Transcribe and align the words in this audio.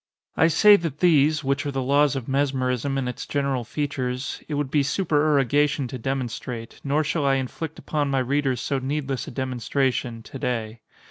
I 0.35 0.47
say 0.47 0.77
that 0.77 0.97
these—which 0.99 1.63
are 1.63 1.69
the 1.71 1.83
laws 1.83 2.15
of 2.15 2.27
mesmerism 2.27 2.97
in 2.97 3.07
its 3.07 3.27
general 3.27 3.63
features—it 3.63 4.51
would 4.55 4.71
be 4.71 4.81
supererogation 4.81 5.87
to 5.89 5.99
demonstrate; 5.99 6.81
nor 6.83 7.03
shall 7.03 7.23
I 7.27 7.35
inflict 7.35 7.77
upon 7.77 8.09
my 8.09 8.17
readers 8.17 8.61
so 8.61 8.79
needless 8.79 9.27
a 9.27 9.31
demonstration; 9.31 10.23
to 10.23 10.39
day. 10.39 10.81